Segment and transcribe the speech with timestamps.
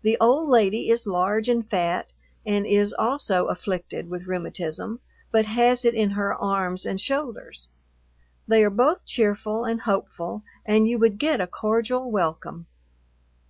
[0.00, 2.14] The old lady is large and fat,
[2.46, 7.68] and is also afflicted with rheumatism, but has it in her arms and shoulders.
[8.48, 12.68] They are both cheerful and hopeful, and you would get a cordial welcome....